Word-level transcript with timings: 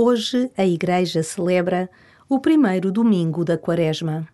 Hoje 0.00 0.48
a 0.56 0.64
Igreja 0.64 1.24
celebra 1.24 1.90
o 2.28 2.38
primeiro 2.38 2.92
domingo 2.92 3.44
da 3.44 3.58
Quaresma. 3.58 4.28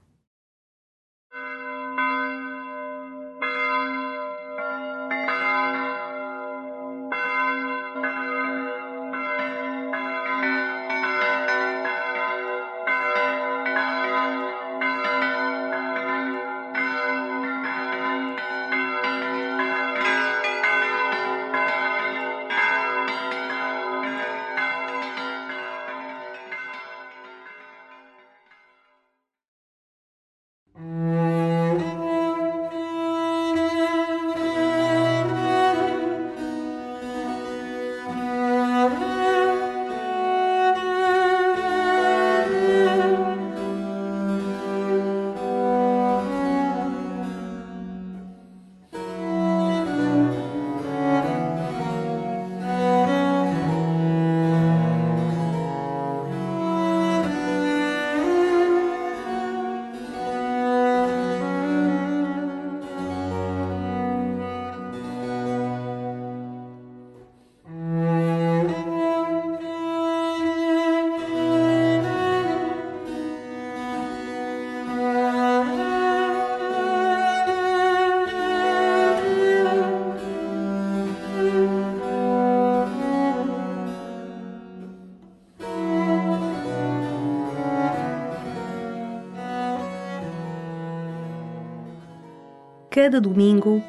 Cada 92.95 93.21
domingo 93.21 93.83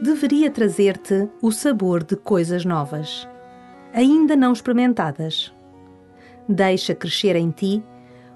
deveria 0.00 0.48
trazer-te 0.48 1.28
o 1.42 1.50
sabor 1.50 2.04
de 2.04 2.14
coisas 2.14 2.64
novas, 2.64 3.28
ainda 3.92 4.36
não 4.36 4.52
experimentadas. 4.52 5.52
Deixa 6.48 6.94
crescer 6.94 7.34
em 7.34 7.50
ti 7.50 7.82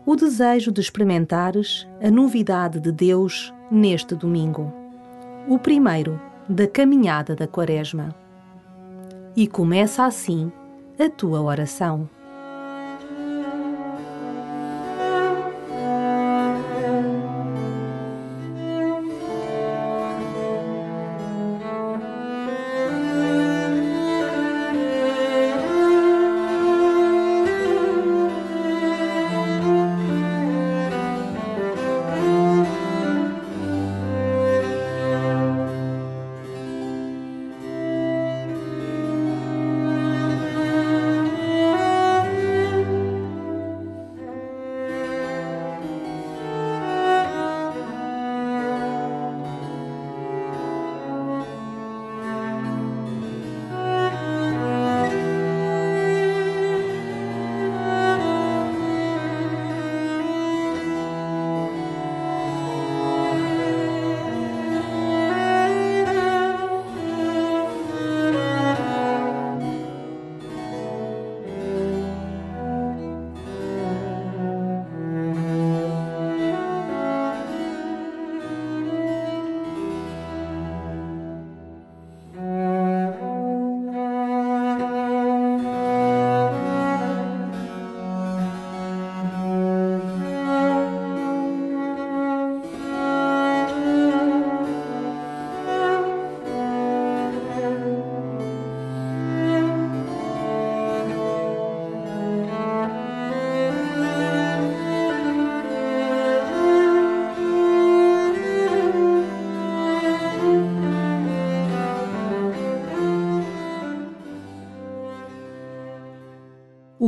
o 0.04 0.16
desejo 0.16 0.72
de 0.72 0.80
experimentares 0.80 1.86
a 2.02 2.10
novidade 2.10 2.80
de 2.80 2.90
Deus 2.90 3.54
neste 3.70 4.16
domingo, 4.16 4.72
o 5.46 5.56
primeiro 5.56 6.20
da 6.48 6.66
caminhada 6.66 7.36
da 7.36 7.46
Quaresma. 7.46 8.12
E 9.36 9.46
começa 9.46 10.04
assim 10.04 10.50
a 10.98 11.08
tua 11.08 11.40
oração. 11.40 12.10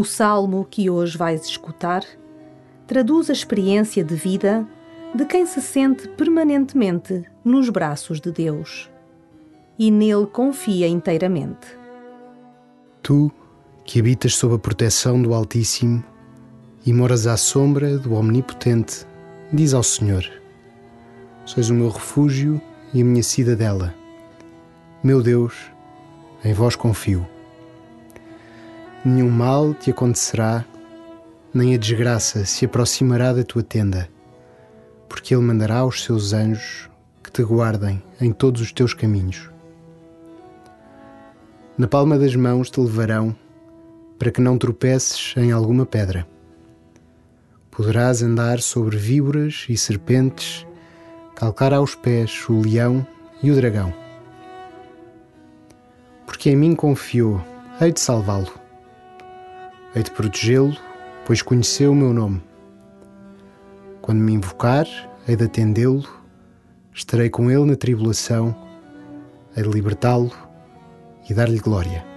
O 0.00 0.04
salmo 0.06 0.64
que 0.64 0.88
hoje 0.88 1.18
vais 1.18 1.44
escutar 1.44 2.02
traduz 2.86 3.28
a 3.28 3.34
experiência 3.34 4.02
de 4.02 4.14
vida 4.14 4.66
de 5.14 5.26
quem 5.26 5.44
se 5.44 5.60
sente 5.60 6.08
permanentemente 6.08 7.22
nos 7.44 7.68
braços 7.68 8.18
de 8.18 8.32
Deus 8.32 8.88
e 9.78 9.90
nele 9.90 10.24
confia 10.24 10.88
inteiramente. 10.88 11.66
Tu, 13.02 13.30
que 13.84 14.00
habitas 14.00 14.36
sob 14.36 14.54
a 14.54 14.58
proteção 14.58 15.20
do 15.20 15.34
Altíssimo 15.34 16.02
e 16.86 16.94
moras 16.94 17.26
à 17.26 17.36
sombra 17.36 17.98
do 17.98 18.14
Omnipotente, 18.14 19.06
diz 19.52 19.74
ao 19.74 19.82
Senhor: 19.82 20.24
Sois 21.44 21.68
o 21.68 21.74
meu 21.74 21.90
refúgio 21.90 22.58
e 22.94 23.02
a 23.02 23.04
minha 23.04 23.22
cidadela. 23.22 23.94
Meu 25.04 25.22
Deus, 25.22 25.52
em 26.42 26.54
vós 26.54 26.74
confio 26.74 27.28
nenhum 29.04 29.30
mal 29.30 29.72
te 29.72 29.90
acontecerá, 29.90 30.64
nem 31.54 31.74
a 31.74 31.78
desgraça 31.78 32.44
se 32.44 32.64
aproximará 32.64 33.32
da 33.32 33.42
tua 33.42 33.62
tenda, 33.62 34.08
porque 35.08 35.34
Ele 35.34 35.42
mandará 35.42 35.84
os 35.84 36.04
seus 36.04 36.32
anjos 36.32 36.88
que 37.22 37.30
te 37.30 37.42
guardem 37.42 38.02
em 38.20 38.32
todos 38.32 38.60
os 38.60 38.72
teus 38.72 38.92
caminhos. 38.92 39.50
Na 41.78 41.88
palma 41.88 42.18
das 42.18 42.36
mãos 42.36 42.70
te 42.70 42.78
levarão, 42.78 43.34
para 44.18 44.30
que 44.30 44.40
não 44.40 44.58
tropeces 44.58 45.34
em 45.36 45.50
alguma 45.50 45.86
pedra. 45.86 46.26
Poderás 47.70 48.22
andar 48.22 48.60
sobre 48.60 48.98
víboras 48.98 49.64
e 49.66 49.78
serpentes, 49.78 50.66
calcar 51.34 51.72
aos 51.72 51.94
pés 51.94 52.46
o 52.50 52.60
leão 52.60 53.06
e 53.42 53.50
o 53.50 53.54
dragão. 53.54 53.94
Porque 56.26 56.50
em 56.50 56.56
mim 56.56 56.74
confiou, 56.74 57.42
hei 57.80 57.92
de 57.92 58.00
salvá-lo 58.00 58.59
Hei 59.92 60.04
de 60.04 60.10
protegê-lo, 60.12 60.76
pois 61.26 61.42
conheceu 61.42 61.90
o 61.90 61.96
meu 61.96 62.12
nome. 62.12 62.40
Quando 64.00 64.20
me 64.20 64.32
invocar, 64.32 64.86
hei 65.26 65.34
de 65.34 65.44
atendê-lo, 65.44 66.04
estarei 66.94 67.28
com 67.28 67.50
ele 67.50 67.64
na 67.64 67.74
tribulação, 67.74 68.54
hei 69.56 69.64
de 69.64 69.68
libertá-lo 69.68 70.30
e 71.28 71.34
dar-lhe 71.34 71.58
glória. 71.58 72.09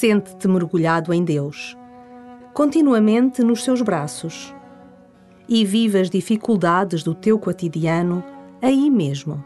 Sente-te 0.00 0.46
mergulhado 0.46 1.12
em 1.12 1.24
Deus, 1.24 1.76
continuamente 2.54 3.42
nos 3.42 3.64
seus 3.64 3.82
braços, 3.82 4.54
e 5.48 5.64
vive 5.64 5.98
as 5.98 6.08
dificuldades 6.08 7.02
do 7.02 7.16
teu 7.16 7.36
cotidiano 7.36 8.22
aí 8.62 8.88
mesmo, 8.90 9.44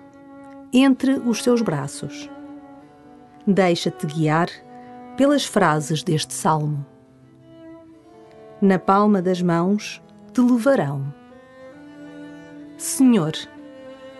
entre 0.70 1.12
os 1.12 1.42
seus 1.42 1.62
braços. 1.62 2.28
Deixa-te 3.46 4.06
guiar 4.06 4.50
pelas 5.16 5.46
frases 5.46 6.02
deste 6.02 6.34
salmo. 6.34 6.84
Na 8.60 8.78
palma 8.78 9.22
das 9.22 9.40
mãos 9.40 10.02
te 10.34 10.42
levarão. 10.42 11.14
Senhor, 12.76 13.32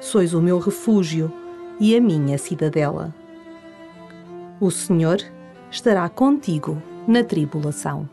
sois 0.01 0.33
o 0.33 0.41
meu 0.41 0.59
refúgio 0.59 1.31
e 1.79 1.95
a 1.95 2.01
minha 2.01 2.39
cidadela. 2.39 3.15
O 4.59 4.71
Senhor 4.71 5.19
estará 5.73 6.07
contigo 6.09 6.81
na 7.09 7.25
tribulação. 7.25 8.09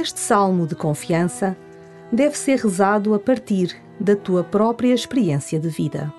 Este 0.00 0.20
salmo 0.20 0.64
de 0.64 0.76
confiança 0.76 1.56
deve 2.12 2.38
ser 2.38 2.60
rezado 2.60 3.14
a 3.14 3.18
partir 3.18 3.76
da 3.98 4.14
tua 4.14 4.44
própria 4.44 4.94
experiência 4.94 5.58
de 5.58 5.68
vida. 5.68 6.14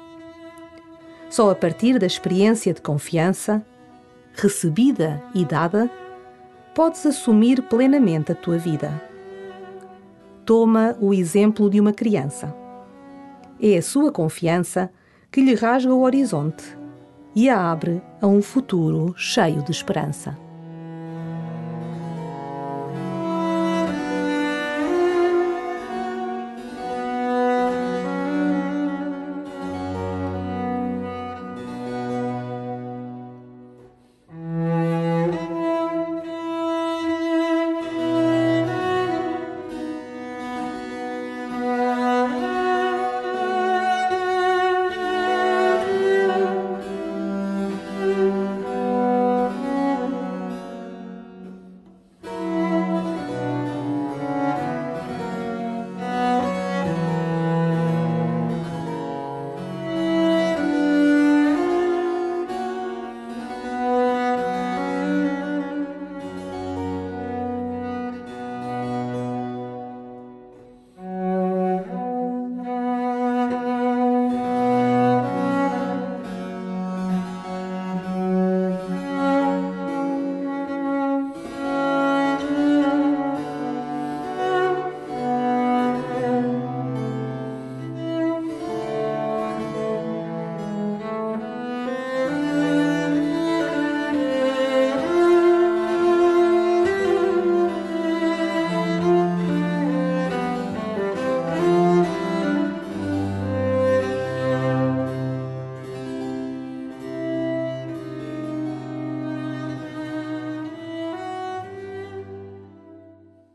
Só 1.30 1.50
a 1.50 1.56
partir 1.56 1.98
da 1.98 2.06
experiência 2.06 2.74
de 2.74 2.81
confiança, 2.81 3.66
recebida 4.34 5.24
e 5.34 5.46
dada, 5.46 5.90
podes 6.76 7.06
assumir 7.06 7.62
plenamente 7.70 8.34
a 8.34 8.36
tua 8.36 8.58
vida. 8.58 9.02
Toma 10.46 10.98
o 11.00 11.14
exemplo 11.14 11.70
de 11.70 11.80
uma 11.80 11.94
criança. 11.94 12.54
É 13.62 13.78
a 13.78 13.82
sua 13.82 14.12
confiança 14.12 14.92
que 15.32 15.40
lhe 15.40 15.56
rasga 15.56 15.94
o 15.94 16.02
horizonte 16.02 16.78
e 17.34 17.50
a 17.50 17.72
abre 17.72 18.02
a 18.22 18.28
um 18.28 18.42
futuro 18.42 19.14
cheio 19.16 19.64
de 19.64 19.72
esperança. 19.72 20.49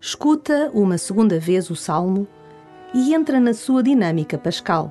Escuta 0.07 0.71
uma 0.75 0.99
segunda 0.99 1.41
vez 1.41 1.71
o 1.71 1.75
salmo 1.75 2.29
e 2.93 3.15
entra 3.15 3.41
na 3.41 3.55
sua 3.55 3.83
dinâmica 3.83 4.37
pascal, 4.37 4.91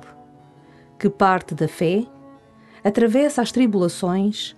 que 0.98 1.08
parte 1.08 1.54
da 1.54 1.68
fé, 1.68 2.04
atravessa 2.82 3.40
as 3.40 3.52
tribulações 3.52 4.56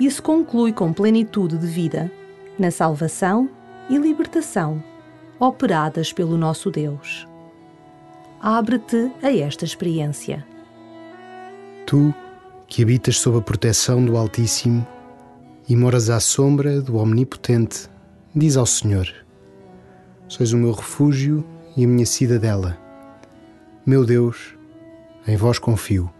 e 0.00 0.10
se 0.10 0.20
conclui 0.20 0.72
com 0.72 0.92
plenitude 0.92 1.56
de 1.56 1.68
vida 1.68 2.10
na 2.58 2.72
salvação 2.72 3.48
e 3.88 3.96
libertação 3.96 4.82
operadas 5.38 6.12
pelo 6.12 6.36
nosso 6.36 6.68
Deus. 6.68 7.28
Abre-te 8.40 9.08
a 9.22 9.32
esta 9.32 9.64
experiência. 9.64 10.44
Tu, 11.86 12.12
que 12.66 12.82
habitas 12.82 13.18
sob 13.18 13.38
a 13.38 13.40
proteção 13.40 14.04
do 14.04 14.16
Altíssimo 14.16 14.84
e 15.68 15.76
moras 15.76 16.10
à 16.10 16.18
sombra 16.18 16.80
do 16.80 16.96
Omnipotente, 16.96 17.88
diz 18.34 18.56
ao 18.56 18.66
Senhor: 18.66 19.21
sois 20.32 20.54
o 20.54 20.56
meu 20.56 20.72
refúgio 20.72 21.44
e 21.76 21.84
a 21.84 21.86
minha 21.86 22.06
cidadela. 22.06 22.78
Meu 23.84 24.02
Deus, 24.02 24.56
em 25.28 25.36
vós 25.36 25.58
confio. 25.58 26.10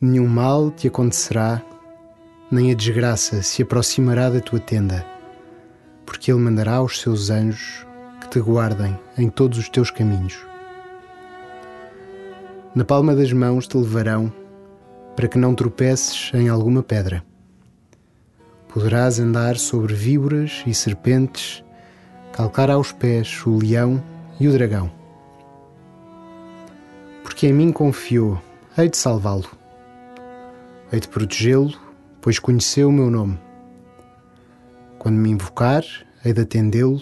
Nenhum 0.00 0.28
mal 0.28 0.70
te 0.70 0.86
acontecerá, 0.86 1.60
nem 2.48 2.70
a 2.70 2.74
desgraça 2.76 3.42
se 3.42 3.62
aproximará 3.62 4.30
da 4.30 4.38
tua 4.38 4.60
tenda, 4.60 5.04
porque 6.04 6.30
Ele 6.30 6.38
mandará 6.38 6.80
os 6.80 7.00
seus 7.00 7.30
anjos 7.30 7.84
que 8.20 8.28
te 8.28 8.38
guardem 8.38 8.96
em 9.18 9.28
todos 9.28 9.58
os 9.58 9.68
teus 9.68 9.90
caminhos. 9.90 10.38
Na 12.76 12.84
palma 12.84 13.16
das 13.16 13.32
mãos 13.32 13.66
te 13.66 13.76
levarão 13.76 14.32
para 15.16 15.26
que 15.26 15.36
não 15.36 15.52
tropeces 15.52 16.30
em 16.32 16.48
alguma 16.48 16.84
pedra. 16.84 17.24
Poderás 18.68 19.18
andar 19.18 19.56
sobre 19.56 19.94
víboras 19.94 20.62
e 20.64 20.72
serpentes, 20.72 21.65
calcar 22.36 22.70
aos 22.70 22.92
pés 22.92 23.46
o 23.46 23.58
leão 23.58 24.02
e 24.38 24.46
o 24.46 24.52
dragão. 24.52 24.92
Porque 27.22 27.46
em 27.46 27.52
mim 27.52 27.72
confiou, 27.72 28.38
hei 28.76 28.90
de 28.90 28.96
salvá-lo. 28.98 29.48
Hei 30.92 31.00
de 31.00 31.08
protegê-lo, 31.08 31.72
pois 32.20 32.38
conheceu 32.38 32.90
o 32.90 32.92
meu 32.92 33.10
nome. 33.10 33.38
Quando 34.98 35.16
me 35.16 35.30
invocar, 35.30 35.82
hei 36.22 36.34
de 36.34 36.42
atendê-lo, 36.42 37.00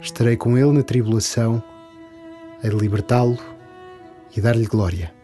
estarei 0.00 0.36
com 0.36 0.56
ele 0.56 0.70
na 0.70 0.84
tribulação, 0.84 1.60
hei 2.62 2.70
de 2.70 2.76
libertá-lo 2.76 3.36
e 4.36 4.40
dar-lhe 4.40 4.66
glória. 4.66 5.15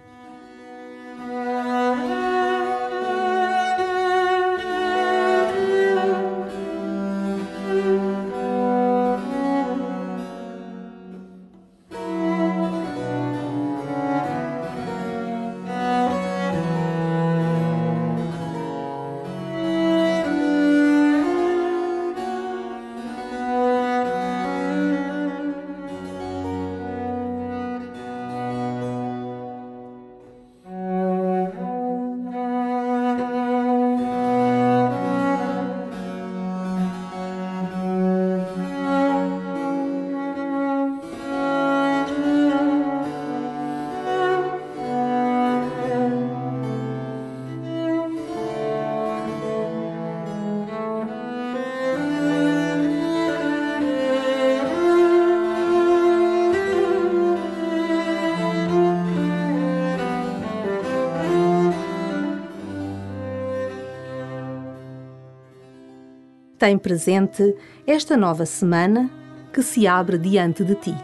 Tem 66.63 66.79
presente 66.79 67.57
esta 67.85 68.17
nova 68.17 68.47
semana 68.47 69.11
que 69.53 69.61
se 69.65 69.85
abre 69.85 70.17
diante 70.17 70.63
de 70.63 70.77
ti. 70.77 70.95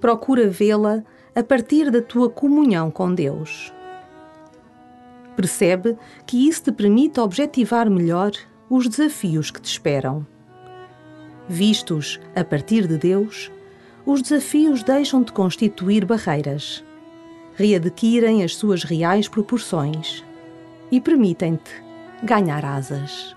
Procura 0.00 0.48
vê-la 0.48 1.04
a 1.36 1.42
partir 1.42 1.90
da 1.90 2.00
tua 2.00 2.30
comunhão 2.30 2.90
com 2.90 3.14
Deus. 3.14 3.70
Percebe 5.36 5.98
que 6.26 6.48
isso 6.48 6.62
te 6.62 6.72
permite 6.72 7.20
objetivar 7.20 7.90
melhor 7.90 8.32
os 8.70 8.88
desafios 8.88 9.50
que 9.50 9.60
te 9.60 9.66
esperam. 9.66 10.26
Vistos 11.46 12.18
a 12.34 12.42
partir 12.42 12.86
de 12.86 12.96
Deus, 12.96 13.52
os 14.06 14.22
desafios 14.22 14.82
deixam 14.82 15.22
de 15.22 15.30
constituir 15.30 16.06
barreiras, 16.06 16.82
readquirem 17.54 18.42
as 18.42 18.56
suas 18.56 18.82
reais 18.82 19.28
proporções 19.28 20.24
e 20.90 21.02
permitem-te 21.02 21.70
ganhar 22.24 22.64
asas. 22.64 23.36